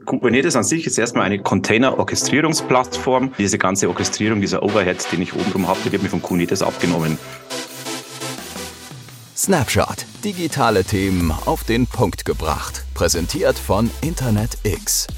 [0.00, 3.32] Kubernetes an sich ist erstmal eine Container-Orchestrierungsplattform.
[3.38, 6.62] Diese ganze Orchestrierung, dieser Overhead, den ich oben drum habe, der wird mir von Kubernetes
[6.62, 7.18] abgenommen.
[9.36, 10.06] Snapshot.
[10.24, 12.84] Digitale Themen auf den Punkt gebracht.
[12.94, 15.08] Präsentiert von Internet X.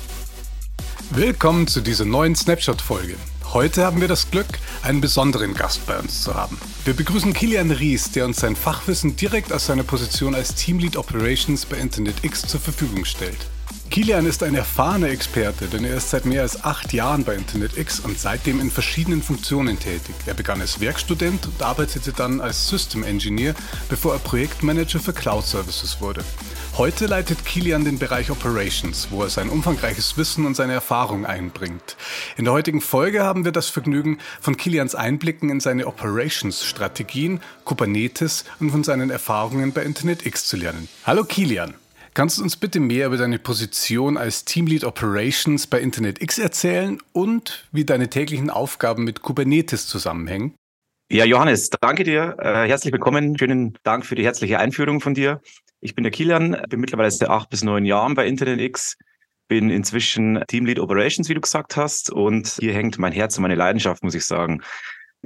[1.11, 3.17] Willkommen zu dieser neuen Snapshot-Folge.
[3.53, 4.47] Heute haben wir das Glück,
[4.83, 6.59] einen besonderen Gast bei uns zu haben.
[6.85, 11.67] Wir begrüßen Kilian Ries, der uns sein Fachwissen direkt aus seiner Position als Teamlead Operations
[11.67, 13.47] bei Internet X zur Verfügung stellt.
[13.95, 17.79] Kilian ist ein erfahrener Experte, denn er ist seit mehr als acht Jahren bei Internet
[17.79, 20.17] X und seitdem in verschiedenen Funktionen tätig.
[20.27, 23.55] Er begann als Werkstudent und arbeitete dann als System Engineer,
[23.89, 26.25] bevor er Projektmanager für Cloud Services wurde.
[26.77, 31.97] Heute leitet Kilian den Bereich Operations, wo er sein umfangreiches Wissen und seine Erfahrung einbringt.
[32.37, 38.45] In der heutigen Folge haben wir das Vergnügen, von Kilians Einblicken in seine Operations-Strategien, Kubernetes
[38.59, 40.89] und von seinen Erfahrungen bei Internet X zu lernen.
[41.05, 41.75] Hallo Kilian!
[42.17, 47.01] Kannst du uns bitte mehr über deine Position als Teamlead Operations bei Internet X erzählen
[47.13, 50.55] und wie deine täglichen Aufgaben mit Kubernetes zusammenhängen?
[51.11, 52.37] Ja, Johannes, danke dir.
[52.39, 53.37] Äh, herzlich willkommen.
[53.37, 55.41] Schönen Dank für die herzliche Einführung von dir.
[55.81, 58.97] Ich bin der Kilian, bin mittlerweile seit acht bis neun Jahren bei Internet X,
[59.49, 63.57] bin inzwischen Teamlead Operations, wie du gesagt hast, und hier hängt mein Herz und meine
[63.57, 64.63] Leidenschaft, muss ich sagen.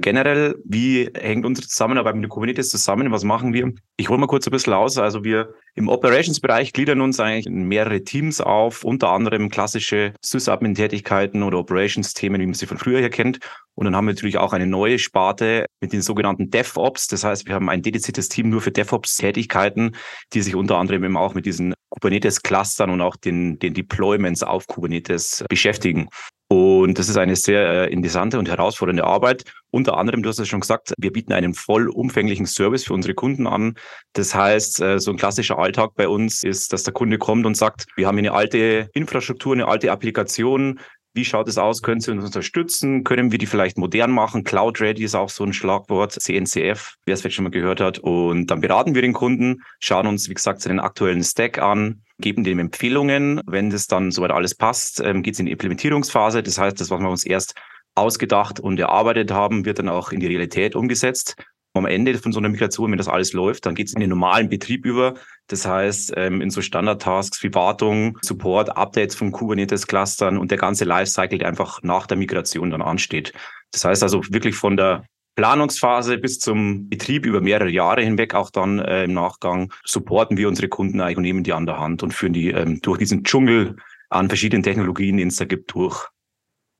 [0.01, 3.11] Generell, wie hängt unsere Zusammenarbeit mit der Kubernetes zusammen?
[3.11, 3.73] Was machen wir?
[3.97, 4.97] Ich hole mal kurz ein bisschen aus.
[4.97, 11.43] Also wir im Operations-Bereich gliedern uns eigentlich in mehrere Teams auf, unter anderem klassische Sysadmin-Tätigkeiten
[11.43, 13.39] oder Operations-Themen, wie man sie von früher her kennt.
[13.75, 17.07] Und dann haben wir natürlich auch eine neue Sparte mit den sogenannten DevOps.
[17.07, 19.97] Das heißt, wir haben ein dediziertes Team nur für DevOps-Tätigkeiten,
[20.31, 24.67] die sich unter anderem eben auch mit diesen Kubernetes-Clustern und auch den, den Deployments auf
[24.67, 26.09] Kubernetes beschäftigen.
[26.51, 29.43] Und das ist eine sehr äh, interessante und herausfordernde Arbeit.
[29.69, 33.45] Unter anderem, du hast es schon gesagt, wir bieten einen vollumfänglichen Service für unsere Kunden
[33.45, 33.75] an.
[34.13, 37.55] Das heißt, äh, so ein klassischer Alltag bei uns ist, dass der Kunde kommt und
[37.55, 40.79] sagt, wir haben eine alte Infrastruktur, eine alte Applikation,
[41.13, 41.81] wie schaut es aus?
[41.81, 43.03] Können Sie uns unterstützen?
[43.03, 44.43] Können wir die vielleicht modern machen?
[44.43, 46.13] Cloud Ready ist auch so ein Schlagwort.
[46.13, 47.99] CNCF, wer es vielleicht schon mal gehört hat.
[47.99, 52.43] Und dann beraten wir den Kunden, schauen uns, wie gesagt, seinen aktuellen Stack an, geben
[52.43, 53.41] dem Empfehlungen.
[53.47, 56.43] Wenn das dann soweit alles passt, ähm, geht es in die Implementierungsphase.
[56.43, 57.55] Das heißt, das, was wir uns erst
[57.95, 61.35] ausgedacht und erarbeitet haben, wird dann auch in die Realität umgesetzt
[61.73, 64.09] am Ende von so einer Migration, wenn das alles läuft, dann geht es in den
[64.09, 65.13] normalen Betrieb über.
[65.47, 70.85] Das heißt, ähm, in so Standardtasks wie Wartung, Support, Updates von Kubernetes-Clustern und der ganze
[70.85, 73.33] Lifecycle, der einfach nach der Migration dann ansteht.
[73.71, 78.49] Das heißt also wirklich von der Planungsphase bis zum Betrieb über mehrere Jahre hinweg, auch
[78.49, 82.03] dann äh, im Nachgang, supporten wir unsere Kunden eigentlich und nehmen die an der Hand
[82.03, 83.77] und führen die ähm, durch diesen Dschungel
[84.09, 86.07] an verschiedenen Technologien, den es da gibt, durch.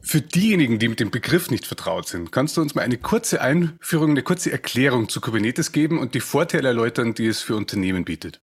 [0.02, 3.42] Für diejenigen, die mit dem Begriff nicht vertraut sind, kannst du uns mal eine kurze
[3.42, 8.06] Einführung, eine kurze Erklärung zu Kubernetes geben und die Vorteile erläutern, die es für Unternehmen
[8.06, 8.42] bietet?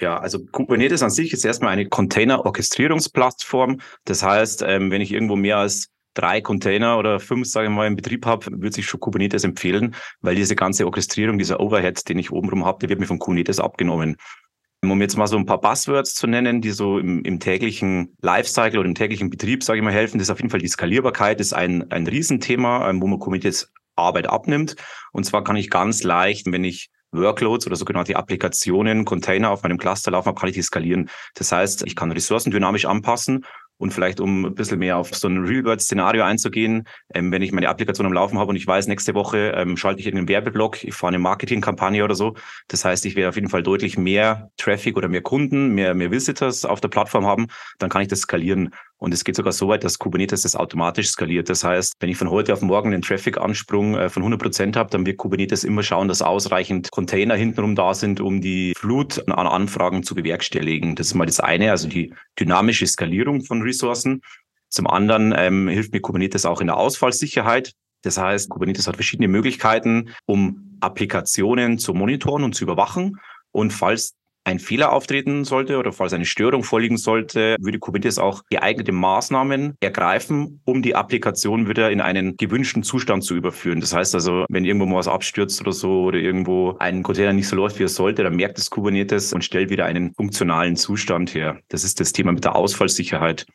[0.00, 3.80] Ja, also Kubernetes an sich ist erstmal eine Container-Orchestrierungsplattform.
[4.04, 7.86] Das heißt, ähm, wenn ich irgendwo mehr als drei Container oder fünf, sage ich mal,
[7.86, 12.18] im Betrieb habe, würde sich schon Kubernetes empfehlen, weil diese ganze Orchestrierung, dieser Overhead, den
[12.18, 14.16] ich oben rum habe, der wird mir von Kubernetes abgenommen.
[14.84, 18.80] Um jetzt mal so ein paar Buzzwords zu nennen, die so im, im täglichen Lifecycle
[18.80, 21.38] oder im täglichen Betrieb, sage ich mal, helfen, das ist auf jeden Fall die Skalierbarkeit,
[21.38, 24.74] das ist ein, ein Riesenthema, ähm, wo man Kubernetes Arbeit abnimmt.
[25.12, 29.78] Und zwar kann ich ganz leicht, wenn ich Workloads oder sogenannte Applikationen, Container auf meinem
[29.78, 31.10] Cluster laufen habe, kann ich die skalieren.
[31.34, 33.44] Das heißt, ich kann Ressourcen dynamisch anpassen
[33.82, 37.68] und vielleicht, um ein bisschen mehr auf so ein Real-World-Szenario einzugehen, ähm, wenn ich meine
[37.68, 40.94] Applikation am Laufen habe und ich weiß, nächste Woche ähm, schalte ich irgendeinen Werbeblock, ich
[40.94, 42.34] fahre eine Marketingkampagne oder so.
[42.68, 46.12] Das heißt, ich werde auf jeden Fall deutlich mehr Traffic oder mehr Kunden, mehr, mehr
[46.12, 47.48] Visitors auf der Plattform haben,
[47.80, 48.70] dann kann ich das skalieren.
[49.02, 51.48] Und es geht sogar so weit, dass Kubernetes das automatisch skaliert.
[51.48, 54.90] Das heißt, wenn ich von heute auf morgen einen Traffic-Ansprung äh, von 100 Prozent habe,
[54.90, 59.48] dann wird Kubernetes immer schauen, dass ausreichend Container hintenrum da sind, um die Flut an
[59.48, 60.94] Anfragen zu bewerkstelligen.
[60.94, 64.22] Das ist mal das eine, also die dynamische Skalierung von Ressourcen.
[64.68, 67.72] Zum anderen ähm, hilft mir Kubernetes auch in der Ausfallsicherheit.
[68.02, 73.18] Das heißt, Kubernetes hat verschiedene Möglichkeiten, um Applikationen zu monitoren und zu überwachen.
[73.50, 74.14] Und falls
[74.44, 79.76] ein Fehler auftreten sollte oder falls eine Störung vorliegen sollte, würde Kubernetes auch geeignete Maßnahmen
[79.80, 83.80] ergreifen, um die Applikation wieder in einen gewünschten Zustand zu überführen.
[83.80, 87.48] Das heißt also, wenn irgendwo mal was abstürzt oder so oder irgendwo ein Container nicht
[87.48, 91.34] so läuft, wie er sollte, dann merkt es Kubernetes und stellt wieder einen funktionalen Zustand
[91.34, 91.60] her.
[91.68, 93.46] Das ist das Thema mit der Ausfallsicherheit.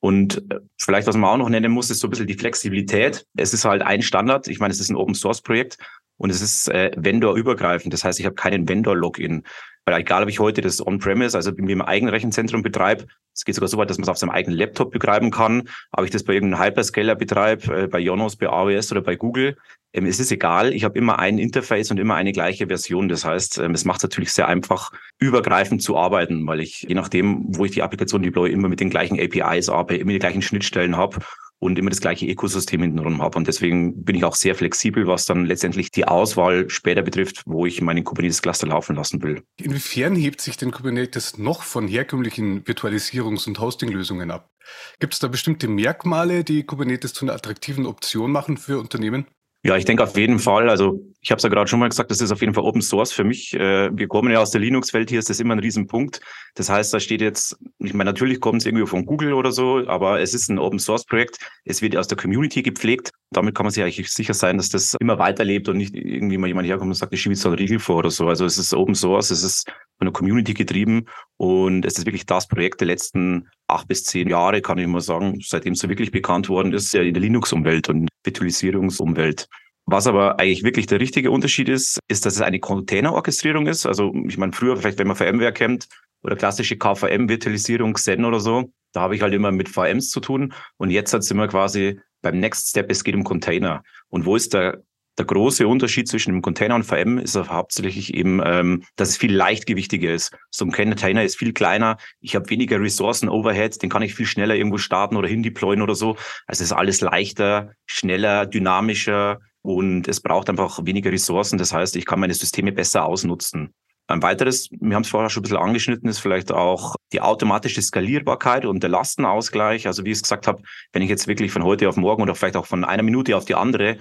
[0.00, 3.26] Und äh, vielleicht, was man auch noch nennen muss, ist so ein bisschen die Flexibilität.
[3.36, 4.48] Es ist halt ein Standard.
[4.48, 5.78] Ich meine, es ist ein Open Source Projekt
[6.16, 7.92] und es ist äh, Vendor-übergreifend.
[7.92, 9.42] Das heißt, ich habe keinen Vendor-Login.
[9.88, 13.54] Weil egal, ob ich heute das On-Premise, also mit dem eigenen Rechenzentrum betreibe, es geht
[13.54, 15.68] sogar so weit, dass man es auf seinem eigenen Laptop betreiben kann.
[15.92, 19.56] Ob ich das bei irgendeinem Hyperscaler betreibe, äh, bei Jonos, bei AWS oder bei Google,
[19.92, 20.74] ähm, es ist egal.
[20.74, 23.08] Ich habe immer ein Interface und immer eine gleiche Version.
[23.08, 24.90] Das heißt, ähm, es macht es natürlich sehr einfach,
[25.20, 28.90] übergreifend zu arbeiten, weil ich je nachdem, wo ich die Applikation deploy, immer mit den
[28.90, 31.18] gleichen APIs arbeite, immer die gleichen Schnittstellen habe
[31.58, 33.38] und immer das gleiche Ökosystem hintenrum habe.
[33.38, 37.66] Und deswegen bin ich auch sehr flexibel, was dann letztendlich die Auswahl später betrifft, wo
[37.66, 39.42] ich meinen Kubernetes-Cluster laufen lassen will.
[39.60, 44.50] Inwiefern hebt sich denn Kubernetes noch von herkömmlichen Virtualisierungs- und Hosting-Lösungen ab?
[44.98, 49.26] Gibt es da bestimmte Merkmale, die Kubernetes zu einer attraktiven Option machen für Unternehmen?
[49.64, 50.70] Ja, ich denke auf jeden Fall.
[50.70, 52.82] Also ich habe es ja gerade schon mal gesagt, das ist auf jeden Fall Open
[52.82, 53.52] Source für mich.
[53.54, 56.20] Äh, wir kommen ja aus der Linux-Welt, hier ist das immer ein Riesenpunkt.
[56.54, 59.82] Das heißt, da steht jetzt, ich meine, natürlich kommt es irgendwie von Google oder so,
[59.88, 61.38] aber es ist ein Open Source-Projekt.
[61.64, 63.10] Es wird aus der Community gepflegt.
[63.32, 66.46] Damit kann man sich eigentlich sicher sein, dass das immer weiterlebt und nicht irgendwie mal
[66.46, 68.28] jemand herkommt und sagt, ich schiebe jetzt so einen Riegel vor oder so.
[68.28, 71.06] Also es ist Open Source, es ist von der Community getrieben
[71.36, 75.00] und es ist wirklich das Projekt der letzten acht bis zehn Jahre, kann ich mal
[75.00, 79.48] sagen, seitdem es so wirklich bekannt worden ist, ja in der Linux-Umwelt und Virtualisierungsumwelt.
[79.86, 83.86] Was aber eigentlich wirklich der richtige Unterschied ist, ist, dass es eine Containerorchestrierung ist.
[83.86, 85.86] Also ich meine, früher, vielleicht wenn man VMware kennt
[86.22, 90.52] oder klassische KVM-Virtualisierung, Xen oder so, da habe ich halt immer mit VMs zu tun.
[90.76, 93.84] Und jetzt sind wir quasi beim Next Step, es geht um Container.
[94.08, 94.82] Und wo ist der
[95.18, 99.34] der große Unterschied zwischen dem Container und VM ist hauptsächlich eben, ähm, dass es viel
[99.34, 100.36] leichtgewichtiger ist.
[100.50, 101.96] So ein Container ist viel kleiner.
[102.20, 105.82] Ich habe weniger Ressourcen, Overhead, den kann ich viel schneller irgendwo starten oder hin deployen
[105.82, 106.16] oder so.
[106.46, 111.58] Also es ist alles leichter, schneller, dynamischer und es braucht einfach weniger Ressourcen.
[111.58, 113.74] Das heißt, ich kann meine Systeme besser ausnutzen.
[114.08, 117.82] Ein weiteres, wir haben es vorher schon ein bisschen angeschnitten, ist vielleicht auch die automatische
[117.82, 119.88] Skalierbarkeit und der Lastenausgleich.
[119.88, 120.62] Also wie ich es gesagt habe,
[120.92, 123.46] wenn ich jetzt wirklich von heute auf morgen oder vielleicht auch von einer Minute auf
[123.46, 123.98] die andere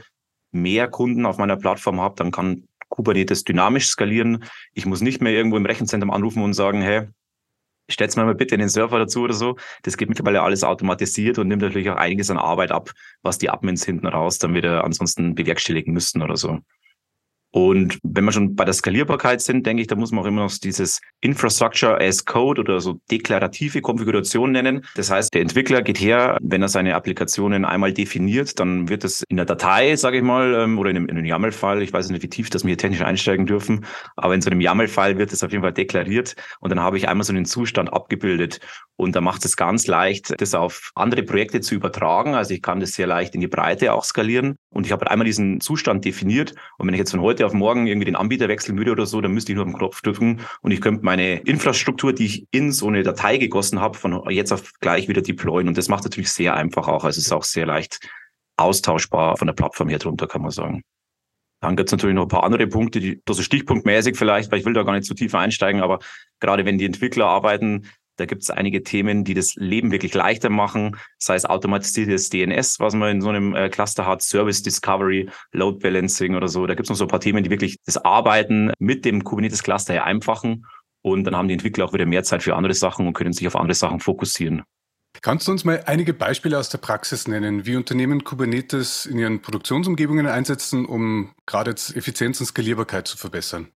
[0.55, 4.43] mehr Kunden auf meiner Plattform habe, dann kann Kubernetes dynamisch skalieren.
[4.73, 7.07] Ich muss nicht mehr irgendwo im Rechenzentrum anrufen und sagen, hey,
[7.89, 9.57] stell's mir mal bitte in den Server dazu oder so.
[9.83, 12.91] Das geht mittlerweile alles automatisiert und nimmt natürlich auch einiges an Arbeit ab,
[13.21, 16.59] was die Admins hinten raus dann wieder ansonsten bewerkstelligen müssten oder so.
[17.55, 20.43] Und wenn wir schon bei der Skalierbarkeit sind, denke ich, da muss man auch immer
[20.43, 24.85] noch dieses Infrastructure as Code oder so deklarative Konfiguration nennen.
[24.95, 29.23] Das heißt, der Entwickler geht her, wenn er seine Applikationen einmal definiert, dann wird es
[29.29, 32.09] in der Datei, sage ich mal, ähm, oder in einem, in einem YAML-File, ich weiß
[32.09, 33.85] nicht, wie tief, dass wir hier technisch einsteigen dürfen,
[34.17, 37.07] aber in so einem YAML-File wird es auf jeden Fall deklariert und dann habe ich
[37.07, 38.59] einmal so einen Zustand abgebildet.
[38.97, 42.33] Und da macht es ganz leicht, das auf andere Projekte zu übertragen.
[42.33, 44.55] Also ich kann das sehr leicht in die Breite auch skalieren.
[44.69, 46.53] Und ich habe einmal diesen Zustand definiert.
[46.77, 49.21] Und wenn ich jetzt von heute auf morgen irgendwie den Anbieter wechseln würde oder so,
[49.21, 52.71] dann müsste ich nur den Knopf drücken und ich könnte meine Infrastruktur, die ich in
[52.71, 55.67] so eine Datei gegossen habe, von jetzt auf gleich wieder deployen.
[55.67, 57.03] Und das macht natürlich sehr einfach auch.
[57.03, 57.99] Also es ist auch sehr leicht
[58.57, 60.83] austauschbar von der Plattform her drunter, kann man sagen.
[61.61, 64.65] Dann gibt es natürlich noch ein paar andere Punkte, die so stichpunktmäßig vielleicht, weil ich
[64.65, 65.99] will da gar nicht zu tief einsteigen, aber
[66.39, 70.49] gerade wenn die Entwickler arbeiten, da gibt es einige Themen, die das Leben wirklich leichter
[70.49, 75.29] machen, sei es automatisiertes DNS, was man in so einem äh, Cluster hat, Service Discovery,
[75.51, 76.65] Load Balancing oder so.
[76.65, 79.63] Da gibt es noch so ein paar Themen, die wirklich das Arbeiten mit dem Kubernetes
[79.63, 80.65] Cluster vereinfachen.
[81.01, 83.47] Und dann haben die Entwickler auch wieder mehr Zeit für andere Sachen und können sich
[83.47, 84.63] auf andere Sachen fokussieren.
[85.21, 89.41] Kannst du uns mal einige Beispiele aus der Praxis nennen, wie Unternehmen Kubernetes in ihren
[89.41, 93.69] Produktionsumgebungen einsetzen, um gerade jetzt Effizienz und Skalierbarkeit zu verbessern?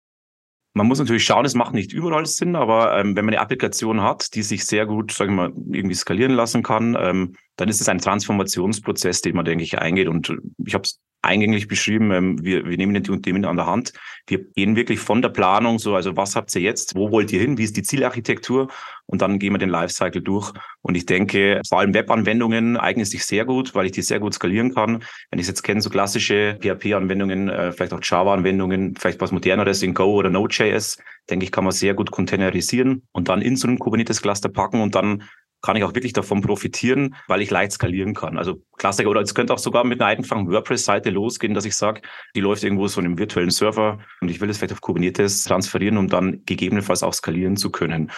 [0.73, 4.01] Man muss natürlich schauen, es macht nicht überall Sinn, aber ähm, wenn man eine Applikation
[4.01, 7.81] hat, die sich sehr gut, sagen wir mal, irgendwie skalieren lassen kann, ähm, dann ist
[7.81, 10.07] es ein Transformationsprozess, den man, denke ich, eingeht.
[10.07, 10.33] Und
[10.63, 13.93] ich habe es eingänglich beschrieben, ähm, wir, wir nehmen die Unternehmen an der Hand.
[14.27, 17.41] Wir gehen wirklich von der Planung so, also was habt ihr jetzt, wo wollt ihr
[17.41, 18.69] hin, wie ist die Zielarchitektur
[19.05, 20.53] und dann gehen wir den Lifecycle durch.
[20.81, 24.35] Und ich denke, vor allem Webanwendungen eignen sich sehr gut, weil ich die sehr gut
[24.35, 25.03] skalieren kann.
[25.29, 29.81] Wenn ich es jetzt kenne, so klassische PHP-Anwendungen, äh, vielleicht auch Java-Anwendungen, vielleicht was moderneres
[29.81, 30.97] in Go oder Node.js,
[31.29, 34.95] denke ich, kann man sehr gut containerisieren und dann in so einen Kubernetes-Cluster packen und
[34.95, 35.23] dann
[35.61, 38.37] kann ich auch wirklich davon profitieren, weil ich leicht skalieren kann.
[38.37, 42.01] Also Klassiker, oder es könnte auch sogar mit einer einfachen WordPress-Seite losgehen, dass ich sage,
[42.35, 45.43] die läuft irgendwo so in einem virtuellen Server und ich will das vielleicht auf Kubernetes
[45.43, 48.11] transferieren, um dann gegebenenfalls auch skalieren zu können.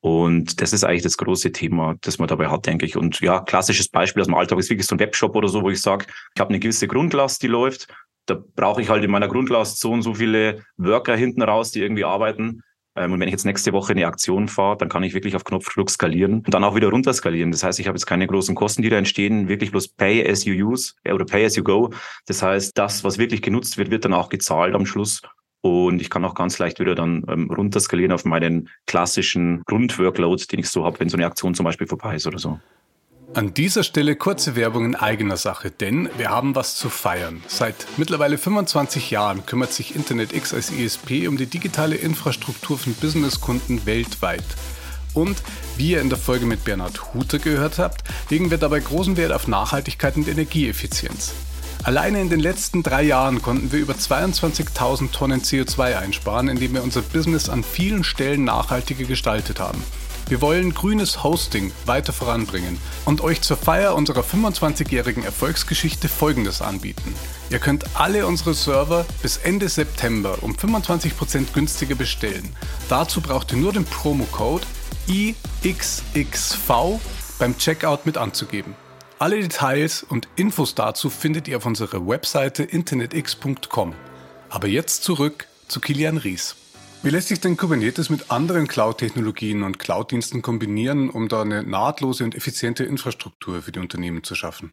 [0.00, 2.96] Und das ist eigentlich das große Thema, das man dabei hat, denke ich.
[2.96, 5.70] Und ja, klassisches Beispiel aus dem Alltag ist wirklich so ein Webshop oder so, wo
[5.70, 7.88] ich sage, ich habe eine gewisse Grundlast, die läuft.
[8.26, 11.80] Da brauche ich halt in meiner Grundlast so und so viele Worker hinten raus, die
[11.80, 12.62] irgendwie arbeiten.
[12.98, 15.44] Ähm, und wenn ich jetzt nächste Woche eine Aktion fahre, dann kann ich wirklich auf
[15.44, 17.52] Knopfdruck skalieren und dann auch wieder runter skalieren.
[17.52, 20.44] Das heißt, ich habe jetzt keine großen Kosten, die da entstehen, wirklich bloß Pay as
[20.44, 21.90] you use äh, oder Pay as you go.
[22.26, 25.22] Das heißt, das, was wirklich genutzt wird, wird dann auch gezahlt am Schluss.
[25.60, 30.60] Und ich kann auch ganz leicht wieder dann ähm, runterskalieren auf meinen klassischen Grundworkload, den
[30.60, 32.60] ich so habe, wenn so eine Aktion zum Beispiel vorbei ist oder so.
[33.34, 37.42] An dieser Stelle kurze Werbung in eigener Sache, denn wir haben was zu feiern.
[37.46, 43.84] Seit mittlerweile 25 Jahren kümmert sich InternetX als ISP um die digitale Infrastruktur von Businesskunden
[43.84, 44.44] weltweit.
[45.12, 45.36] Und
[45.76, 49.32] wie ihr in der Folge mit Bernhard Huter gehört habt, legen wir dabei großen Wert
[49.32, 51.34] auf Nachhaltigkeit und Energieeffizienz.
[51.84, 56.82] Alleine in den letzten drei Jahren konnten wir über 22.000 Tonnen CO2 einsparen, indem wir
[56.82, 59.82] unser Business an vielen Stellen nachhaltiger gestaltet haben.
[60.28, 67.14] Wir wollen grünes Hosting weiter voranbringen und euch zur Feier unserer 25-jährigen Erfolgsgeschichte Folgendes anbieten.
[67.48, 72.54] Ihr könnt alle unsere Server bis Ende September um 25% günstiger bestellen.
[72.90, 74.66] Dazu braucht ihr nur den Promocode
[75.08, 77.00] IXXV
[77.38, 78.74] beim Checkout mit anzugeben.
[79.18, 83.94] Alle Details und Infos dazu findet ihr auf unserer Webseite internetx.com.
[84.50, 86.54] Aber jetzt zurück zu Kilian Ries.
[87.00, 92.24] Wie lässt sich denn Kubernetes mit anderen Cloud-Technologien und Cloud-Diensten kombinieren, um da eine nahtlose
[92.24, 94.72] und effiziente Infrastruktur für die Unternehmen zu schaffen?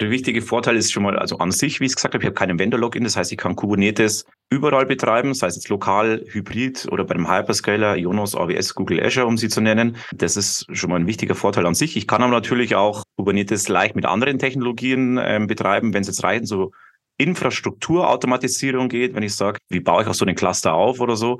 [0.00, 2.26] Der wichtige Vorteil ist schon mal, also an sich, wie ich es gesagt habe, ich
[2.26, 6.88] habe keinen Vendor-Login, das heißt, ich kann Kubernetes überall betreiben, sei es jetzt lokal, hybrid
[6.90, 9.96] oder bei einem Hyperscaler, Ionos, AWS, Google Azure, um sie zu nennen.
[10.14, 11.98] Das ist schon mal ein wichtiger Vorteil an sich.
[11.98, 16.24] Ich kann aber natürlich auch Kubernetes leicht mit anderen Technologien ähm, betreiben, wenn es jetzt
[16.24, 16.70] rein so
[17.18, 21.38] Infrastrukturautomatisierung geht, wenn ich sage, wie baue ich auch so einen Cluster auf oder so,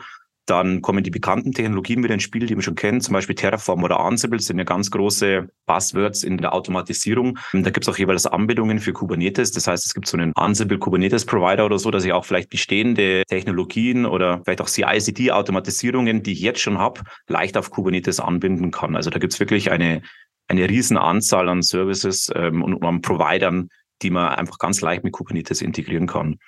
[0.49, 3.83] dann kommen die bekannten Technologien wieder ins Spiel, die wir schon kennen, zum Beispiel Terraform
[3.85, 7.39] oder Ansible sind ja ganz große Buzzwords in der Automatisierung.
[7.53, 9.53] Da gibt es auch jeweils Anbindungen für Kubernetes.
[9.53, 12.49] Das heißt, es gibt so einen Ansible Kubernetes Provider oder so, dass ich auch vielleicht
[12.49, 18.71] bestehende Technologien oder vielleicht auch CI-CD-Automatisierungen, die ich jetzt schon habe, leicht auf Kubernetes anbinden
[18.71, 18.97] kann.
[18.97, 20.01] Also da gibt es wirklich eine,
[20.49, 23.69] eine riesen Anzahl an Services ähm, und an Providern,
[24.03, 26.39] die man einfach ganz leicht mit Kubernetes integrieren kann.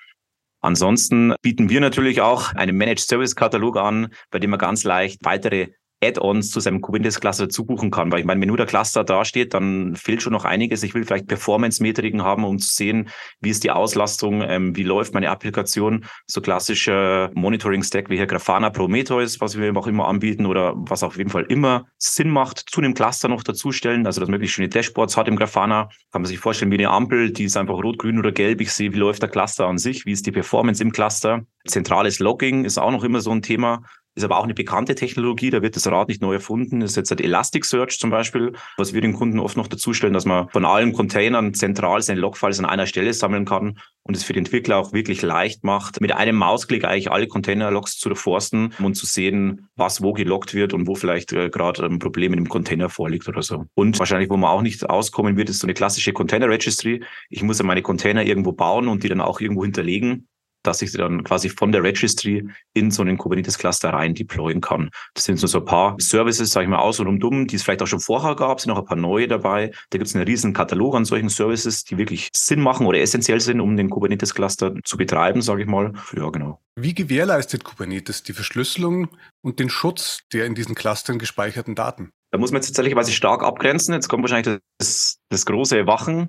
[0.63, 5.25] Ansonsten bieten wir natürlich auch einen Managed Service Katalog an, bei dem man ganz leicht
[5.25, 5.69] weitere
[6.03, 8.11] Add-ons zu seinem Kubernetes-Cluster dazu buchen kann.
[8.11, 10.83] Weil ich meine, wenn nur der Cluster dasteht, dann fehlt schon noch einiges.
[10.83, 15.15] Ich will vielleicht Performance-Metriken haben, um zu sehen, wie ist die Auslastung, ähm, wie läuft
[15.15, 16.07] meine Applikation.
[16.27, 21.17] So klassischer Monitoring-Stack wie hier Grafana Prometheus, was wir auch immer anbieten oder was auf
[21.17, 24.07] jeden Fall immer Sinn macht, zu einem Cluster noch dazustellen.
[24.07, 25.91] Also, dass möglichst schöne Dashboards hat im Grafana.
[26.13, 28.61] Kann man sich vorstellen wie eine Ampel, die ist einfach rot, grün oder gelb.
[28.61, 31.45] Ich sehe, wie läuft der Cluster an sich, wie ist die Performance im Cluster.
[31.67, 33.83] Zentrales Logging ist auch noch immer so ein Thema.
[34.21, 36.81] Ist aber auch eine bekannte Technologie, da wird das Rad nicht neu erfunden.
[36.81, 40.27] Das ist jetzt ein Elasticsearch zum Beispiel, was wir den Kunden oft noch dazustellen, dass
[40.27, 44.35] man von allen Containern zentral seine Logfiles an einer Stelle sammeln kann und es für
[44.35, 48.95] die Entwickler auch wirklich leicht macht, mit einem Mausklick eigentlich alle Container-Logs zu durchforsten und
[48.95, 52.49] zu sehen, was wo geloggt wird und wo vielleicht äh, gerade ein Problem mit dem
[52.51, 53.65] Container vorliegt oder so.
[53.73, 57.03] Und wahrscheinlich, wo man auch nicht auskommen wird, ist so eine klassische Container-Registry.
[57.31, 60.29] Ich muss ja meine Container irgendwo bauen und die dann auch irgendwo hinterlegen
[60.63, 64.91] dass ich sie dann quasi von der Registry in so einen Kubernetes-Cluster rein deployen kann.
[65.15, 67.63] Das sind so ein paar Services, sage ich mal, aus und um dumm, die es
[67.63, 69.71] vielleicht auch schon vorher gab, sind noch ein paar neue dabei.
[69.91, 73.41] Da gibt es einen riesen Katalog an solchen Services, die wirklich Sinn machen oder essentiell
[73.41, 75.93] sind, um den Kubernetes-Cluster zu betreiben, sage ich mal.
[76.17, 76.61] Ja, genau.
[76.77, 79.09] Wie gewährleistet Kubernetes die Verschlüsselung
[79.43, 82.13] und den Schutz der in diesen Clustern gespeicherten Daten?
[82.31, 83.93] Da muss man jetzt tatsächlich stark abgrenzen.
[83.93, 86.29] Jetzt kommt wahrscheinlich das, das große Wachen.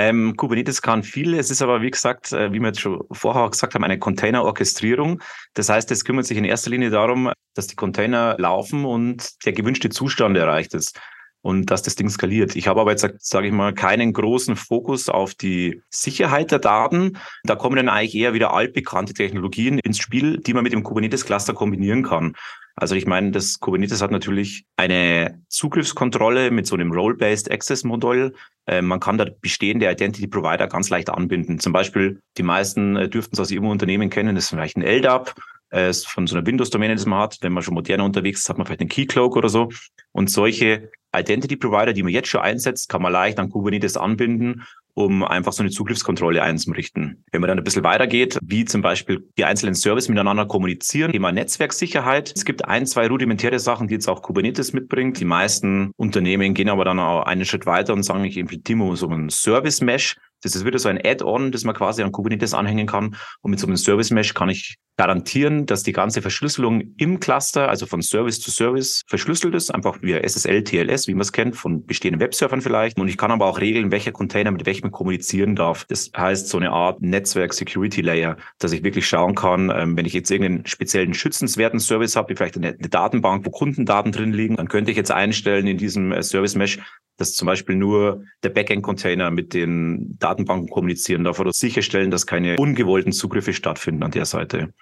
[0.00, 1.34] Ähm, Kubernetes kann viel.
[1.34, 5.20] Es ist aber, wie gesagt, äh, wie wir jetzt schon vorher gesagt haben, eine Container-Orchestrierung.
[5.52, 9.52] Das heißt, es kümmert sich in erster Linie darum, dass die Container laufen und der
[9.52, 10.98] gewünschte Zustand erreicht ist
[11.42, 12.56] und dass das Ding skaliert.
[12.56, 17.18] Ich habe aber jetzt, sage ich mal, keinen großen Fokus auf die Sicherheit der Daten.
[17.44, 21.52] Da kommen dann eigentlich eher wieder altbekannte Technologien ins Spiel, die man mit dem Kubernetes-Cluster
[21.52, 22.36] kombinieren kann.
[22.76, 28.34] Also ich meine, das Kubernetes hat natürlich eine Zugriffskontrolle mit so einem Role-Based Access Modell.
[28.66, 31.58] Äh, man kann da bestehende Identity Provider ganz leicht anbinden.
[31.58, 34.82] Zum Beispiel, die meisten äh, dürften es aus ihrem Unternehmen kennen, das ist vielleicht ein
[34.82, 35.34] LDAP
[35.70, 37.38] äh, von so einer Windows-Domäne, das man hat.
[37.40, 39.68] Wenn man schon moderner unterwegs ist, hat man vielleicht einen Keycloak oder so.
[40.12, 44.64] Und solche Identity Provider, die man jetzt schon einsetzt, kann man leicht an Kubernetes anbinden
[44.94, 47.24] um einfach so eine Zugriffskontrolle einzurichten.
[47.32, 51.32] Wenn man dann ein bisschen weitergeht, wie zum Beispiel die einzelnen Services miteinander kommunizieren, Thema
[51.32, 52.32] Netzwerksicherheit.
[52.34, 55.20] Es gibt ein, zwei rudimentäre Sachen, die jetzt auch Kubernetes mitbringt.
[55.20, 59.08] Die meisten Unternehmen gehen aber dann auch einen Schritt weiter und sagen, ich implementiere so
[59.08, 60.16] einen Service-Mesh.
[60.42, 63.16] Das ist wieder so ein Add-on, das man quasi an Kubernetes anhängen kann.
[63.42, 67.70] Und mit so einem Service Mesh kann ich garantieren, dass die ganze Verschlüsselung im Cluster,
[67.70, 71.56] also von Service zu Service, verschlüsselt ist, einfach via SSL, TLS, wie man es kennt,
[71.56, 72.98] von bestehenden Webservern vielleicht.
[72.98, 75.86] Und ich kann aber auch regeln, welcher Container mit welchem kommunizieren darf.
[75.86, 80.30] Das heißt, so eine Art Netzwerk-Security-Layer, dass ich wirklich schauen kann, ähm, wenn ich jetzt
[80.30, 84.90] irgendeinen speziellen schützenswerten Service habe, wie vielleicht eine, Datenbank, wo Kundendaten drin liegen, dann könnte
[84.90, 86.78] ich jetzt einstellen in diesem äh, Service Mesh,
[87.20, 92.56] dass zum Beispiel nur der Backend-Container mit den Datenbanken kommunizieren darf oder sicherstellen, dass keine
[92.56, 94.72] ungewollten Zugriffe stattfinden an der Seite.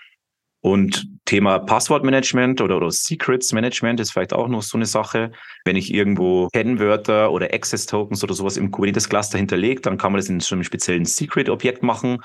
[0.60, 5.32] Und Thema Passwortmanagement oder, oder Secrets Management ist vielleicht auch noch so eine Sache.
[5.64, 10.12] Wenn ich irgendwo Kennwörter oder Access Tokens oder sowas im Kubernetes Cluster hinterlegt, dann kann
[10.12, 12.22] man das in so einem speziellen Secret Objekt machen.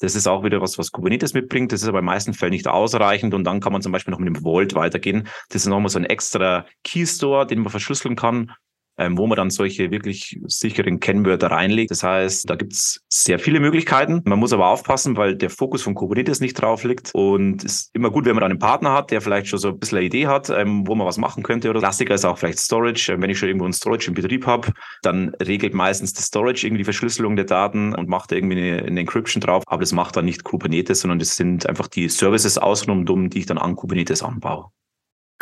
[0.00, 1.70] Das ist auch wieder was, was Kubernetes mitbringt.
[1.70, 3.32] Das ist aber in meisten Fällen nicht ausreichend.
[3.32, 5.28] Und dann kann man zum Beispiel noch mit dem Vault weitergehen.
[5.50, 8.52] Das ist nochmal so ein extra Key Store, den man verschlüsseln kann
[8.98, 11.90] ähm, wo man dann solche wirklich sicheren Kennwörter reinlegt.
[11.90, 14.22] Das heißt, da gibt's sehr viele Möglichkeiten.
[14.24, 17.10] Man muss aber aufpassen, weil der Fokus von Kubernetes nicht drauf liegt.
[17.14, 19.68] Und es ist immer gut, wenn man dann einen Partner hat, der vielleicht schon so
[19.68, 21.70] ein bisschen eine Idee hat, ähm, wo man was machen könnte.
[21.70, 23.12] Oder Klassiker ist auch vielleicht Storage.
[23.12, 24.72] Ähm, wenn ich schon irgendwo ein Storage im Betrieb habe,
[25.02, 28.82] dann regelt meistens das Storage irgendwie die Verschlüsselung der Daten und macht da irgendwie eine,
[28.84, 29.62] eine Encryption drauf.
[29.66, 33.46] Aber das macht dann nicht Kubernetes, sondern das sind einfach die Services außenrum, die ich
[33.46, 34.70] dann an Kubernetes anbaue.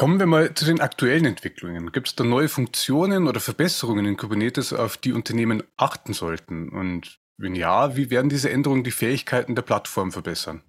[0.01, 1.93] Kommen wir mal zu den aktuellen Entwicklungen.
[1.93, 6.71] Gibt es da neue Funktionen oder Verbesserungen in Kubernetes, auf die Unternehmen achten sollten?
[6.71, 10.63] Und wenn ja, wie werden diese Änderungen die Fähigkeiten der Plattform verbessern?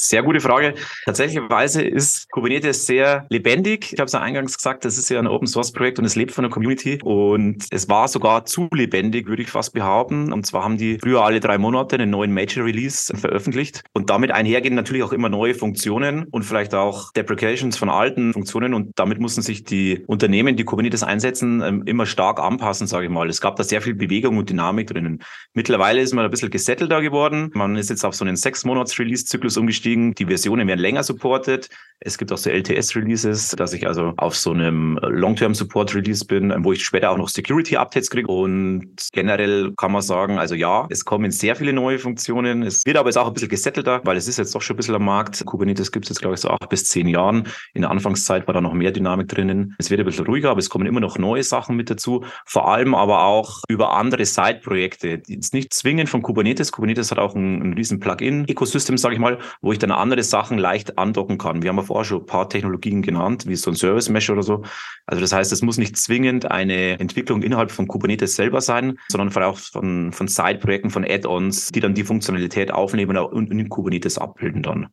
[0.00, 0.74] Sehr gute Frage.
[1.04, 3.92] Tatsächlicherweise ist Kubernetes sehr lebendig.
[3.92, 6.16] Ich habe es ja eingangs gesagt, das ist ja ein Open Source Projekt und es
[6.16, 6.98] lebt von der Community.
[7.02, 10.32] Und es war sogar zu lebendig, würde ich fast behaupten.
[10.32, 13.82] Und zwar haben die früher alle drei Monate einen neuen Major Release veröffentlicht.
[13.92, 18.74] Und damit einhergehen natürlich auch immer neue Funktionen und vielleicht auch Deprecations von alten Funktionen.
[18.74, 23.10] Und damit mussten sich die Unternehmen, die Kubernetes einsetzen, ähm, immer stark anpassen, sage ich
[23.10, 23.28] mal.
[23.28, 25.22] Es gab da sehr viel Bewegung und Dynamik drinnen.
[25.54, 27.50] Mittlerweile ist man ein bisschen gesettelter geworden.
[27.54, 30.14] Man ist jetzt auf so einen sechs Monats Release-Zyklus umgestiegen umgestiegen.
[30.14, 31.68] Die Versionen werden länger supported.
[32.04, 36.84] Es gibt auch so LTS-Releases, dass ich also auf so einem Long-Term-Support-Release bin, wo ich
[36.84, 38.26] später auch noch Security-Updates kriege.
[38.26, 42.62] Und generell kann man sagen, also ja, es kommen sehr viele neue Funktionen.
[42.62, 44.78] Es wird aber jetzt auch ein bisschen gesettelter, weil es ist jetzt doch schon ein
[44.78, 45.44] bisschen am Markt.
[45.46, 47.46] Kubernetes gibt es jetzt, glaube ich, so acht bis zehn Jahren.
[47.72, 49.76] In der Anfangszeit war da noch mehr Dynamik drinnen.
[49.78, 52.24] Es wird ein bisschen ruhiger, aber es kommen immer noch neue Sachen mit dazu.
[52.46, 56.72] Vor allem aber auch über andere Side-Projekte, jetzt nicht zwingend von Kubernetes.
[56.72, 60.58] Kubernetes hat auch ein, ein riesen Plugin-Ecosystem, sage ich mal, wo ich dann andere Sachen
[60.58, 61.62] leicht andocken kann.
[61.62, 64.42] Wir haben ja vorher schon ein paar Technologien genannt, wie so ein Service Mesh oder
[64.42, 64.62] so.
[65.06, 69.42] Also das heißt, es muss nicht zwingend eine Entwicklung innerhalb von Kubernetes selber sein, sondern
[69.42, 74.62] auch von, von Side-Projekten, von Add-ons, die dann die Funktionalität aufnehmen und in Kubernetes abbilden
[74.62, 74.88] dann.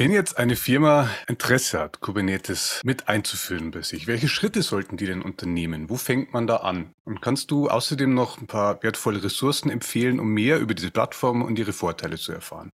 [0.00, 5.06] Wenn jetzt eine Firma Interesse hat, Kubernetes mit einzuführen bei sich, welche Schritte sollten die
[5.06, 5.90] denn unternehmen?
[5.90, 6.92] Wo fängt man da an?
[7.02, 11.42] Und kannst du außerdem noch ein paar wertvolle Ressourcen empfehlen, um mehr über diese Plattform
[11.42, 12.70] und ihre Vorteile zu erfahren?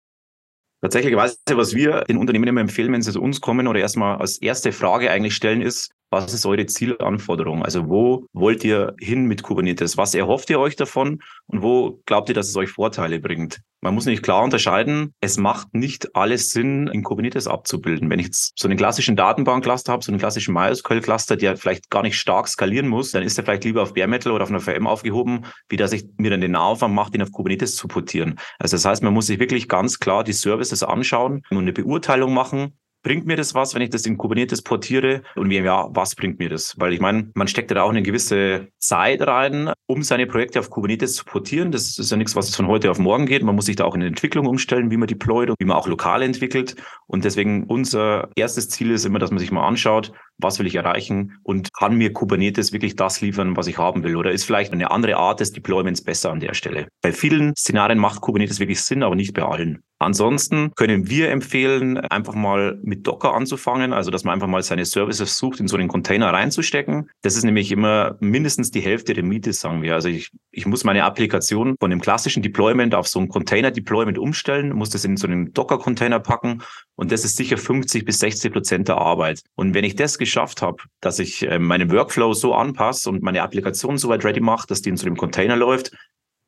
[0.81, 4.41] Tatsächlich, was wir den Unternehmen immer empfehlen, wenn sie zu uns kommen oder erstmal als
[4.41, 7.63] erste Frage eigentlich stellen, ist, was ist eure Zielanforderung?
[7.63, 9.97] Also wo wollt ihr hin mit Kubernetes?
[9.97, 11.21] Was erhofft ihr euch davon?
[11.47, 13.61] Und wo glaubt ihr, dass es euch Vorteile bringt?
[13.81, 15.13] Man muss nicht klar unterscheiden.
[15.21, 18.09] Es macht nicht alles Sinn, in Kubernetes abzubilden.
[18.09, 22.01] Wenn ich jetzt so einen klassischen Datenbankcluster habe, so einen klassischen MySQL-Cluster, der vielleicht gar
[22.01, 24.59] nicht stark skalieren muss, dann ist er vielleicht lieber auf Bare Metal oder auf einer
[24.59, 28.37] VM aufgehoben, wie dass ich mir dann den Aufwand mache, ihn auf Kubernetes zu portieren.
[28.57, 32.33] Also das heißt, man muss sich wirklich ganz klar die Services anschauen und eine Beurteilung
[32.33, 35.21] machen bringt mir das was, wenn ich das in Kubernetes portiere?
[35.35, 36.75] Und wie, ja, was bringt mir das?
[36.77, 40.69] Weil ich meine, man steckt da auch eine gewisse Zeit rein, um seine Projekte auf
[40.69, 41.71] Kubernetes zu portieren.
[41.71, 43.43] Das ist ja nichts, was von heute auf morgen geht.
[43.43, 45.77] Man muss sich da auch in der Entwicklung umstellen, wie man deployt und wie man
[45.77, 46.75] auch lokal entwickelt.
[47.07, 50.75] Und deswegen unser erstes Ziel ist immer, dass man sich mal anschaut, was will ich
[50.75, 54.15] erreichen und kann mir Kubernetes wirklich das liefern, was ich haben will?
[54.15, 56.87] Oder ist vielleicht eine andere Art des Deployments besser an der Stelle?
[57.01, 59.83] Bei vielen Szenarien macht Kubernetes wirklich Sinn, aber nicht bei allen.
[60.01, 64.85] Ansonsten können wir empfehlen, einfach mal mit Docker anzufangen, also dass man einfach mal seine
[64.85, 67.09] Services sucht, in so einen Container reinzustecken.
[67.21, 69.95] Das ist nämlich immer mindestens die Hälfte der Miete, sagen wir.
[69.95, 74.71] Also ich, ich muss meine Applikation von dem klassischen Deployment auf so ein Container-Deployment umstellen,
[74.71, 76.63] muss das in so einen Docker-Container packen
[76.95, 79.41] und das ist sicher 50 bis 60 Prozent der Arbeit.
[79.55, 83.41] Und wenn ich das geschafft habe, dass ich äh, meinen Workflow so anpasse und meine
[83.41, 85.91] Applikation so weit ready mache, dass die in so einem Container läuft,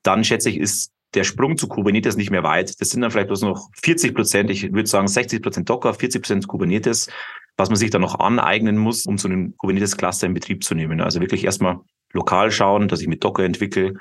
[0.03, 2.79] dann schätze ich, ist der Sprung zu Kubernetes nicht mehr weit.
[2.79, 6.21] Das sind dann vielleicht bloß noch 40 Prozent, ich würde sagen 60 Prozent Docker, 40
[6.21, 7.09] Prozent Kubernetes,
[7.57, 11.01] was man sich dann noch aneignen muss, um so einen Kubernetes-Cluster in Betrieb zu nehmen.
[11.01, 11.79] Also wirklich erstmal
[12.13, 13.95] lokal schauen, dass ich mit Docker entwickle,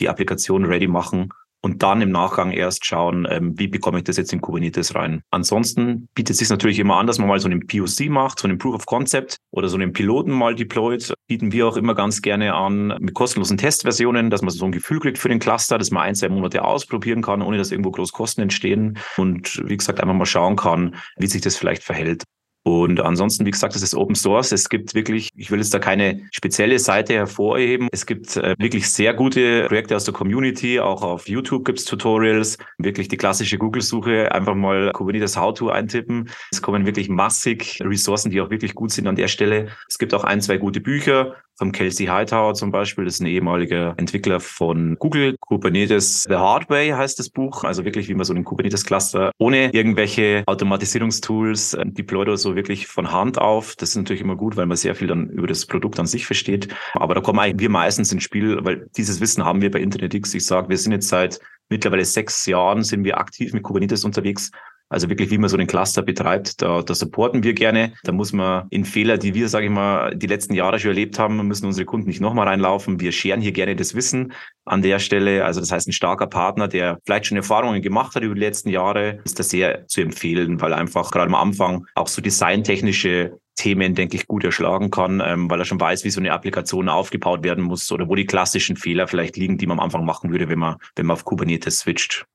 [0.00, 1.30] die Applikation ready machen
[1.64, 5.22] und dann im Nachgang erst schauen, ähm, wie bekomme ich das jetzt in Kubernetes rein.
[5.30, 8.46] Ansonsten bietet es sich natürlich immer an, dass man mal so einen POC macht, so
[8.46, 11.14] einen Proof of Concept oder so einen Piloten mal deployt.
[11.26, 15.00] Bieten wir auch immer ganz gerne an mit kostenlosen Testversionen, dass man so ein Gefühl
[15.00, 18.12] kriegt für den Cluster, dass man ein, zwei Monate ausprobieren kann, ohne dass irgendwo groß
[18.12, 22.24] Kosten entstehen und wie gesagt einfach mal schauen kann, wie sich das vielleicht verhält.
[22.66, 24.50] Und ansonsten, wie gesagt, das ist Open Source.
[24.50, 27.88] Es gibt wirklich, ich will jetzt da keine spezielle Seite hervorheben.
[27.92, 30.80] Es gibt äh, wirklich sehr gute Projekte aus der Community.
[30.80, 32.56] Auch auf YouTube gibt's Tutorials.
[32.78, 34.32] Wirklich die klassische Google-Suche.
[34.32, 36.30] Einfach mal Kubernetes How-To eintippen.
[36.52, 39.68] Es kommen wirklich massig Ressourcen, die auch wirklich gut sind an der Stelle.
[39.86, 41.36] Es gibt auch ein, zwei gute Bücher.
[41.56, 43.04] Vom Kelsey Hightower zum Beispiel.
[43.04, 45.36] Das ist ein ehemaliger Entwickler von Google.
[45.40, 47.64] Kubernetes The Hard Way heißt das Buch.
[47.64, 52.86] Also wirklich, wie man so einen Kubernetes-Cluster ohne irgendwelche Automatisierungstools äh, deployt oder so wirklich
[52.86, 53.76] von Hand auf.
[53.76, 56.26] Das ist natürlich immer gut, weil man sehr viel dann über das Produkt an sich
[56.26, 56.68] versteht.
[56.94, 60.34] Aber da kommen eigentlich wir meistens ins Spiel, weil dieses Wissen haben wir bei InternetX.
[60.34, 64.50] Ich sage, wir sind jetzt seit mittlerweile sechs Jahren sind wir aktiv mit Kubernetes unterwegs.
[64.88, 67.94] Also wirklich, wie man so einen Cluster betreibt, da, da supporten wir gerne.
[68.04, 71.18] Da muss man in Fehler, die wir, sage ich mal, die letzten Jahre schon erlebt
[71.18, 73.00] haben, müssen unsere Kunden nicht nochmal reinlaufen.
[73.00, 74.32] Wir scheren hier gerne das Wissen
[74.64, 75.44] an der Stelle.
[75.44, 78.68] Also das heißt, ein starker Partner, der vielleicht schon Erfahrungen gemacht hat über die letzten
[78.68, 83.94] Jahre, ist da sehr zu empfehlen, weil einfach gerade am Anfang auch so designtechnische Themen,
[83.94, 87.44] denke ich, gut erschlagen kann, ähm, weil er schon weiß, wie so eine Applikation aufgebaut
[87.44, 90.48] werden muss oder wo die klassischen Fehler vielleicht liegen, die man am Anfang machen würde,
[90.48, 92.26] wenn man, wenn man auf Kubernetes switcht.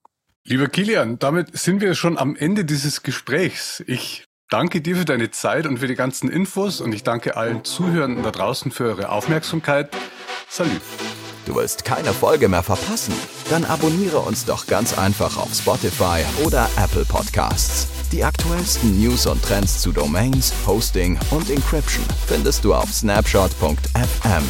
[0.45, 3.83] Lieber Kilian, damit sind wir schon am Ende dieses Gesprächs.
[3.87, 7.63] Ich danke dir für deine Zeit und für die ganzen Infos und ich danke allen
[7.63, 9.95] Zuhörenden da draußen für eure Aufmerksamkeit.
[10.49, 10.81] Salut.
[11.45, 13.13] Du willst keine Folge mehr verpassen?
[13.49, 17.87] Dann abonniere uns doch ganz einfach auf Spotify oder Apple Podcasts.
[18.11, 24.43] Die aktuellsten News und Trends zu Domains, Hosting und Encryption findest du auf snapshot.fm.